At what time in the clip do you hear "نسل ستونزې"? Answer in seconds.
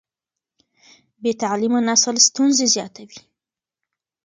1.89-2.65